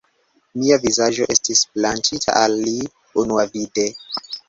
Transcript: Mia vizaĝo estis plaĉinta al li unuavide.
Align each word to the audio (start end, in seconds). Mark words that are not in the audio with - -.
Mia 0.61 0.77
vizaĝo 0.85 1.27
estis 1.35 1.63
plaĉinta 1.77 2.37
al 2.43 2.59
li 2.65 2.77
unuavide. 3.27 3.91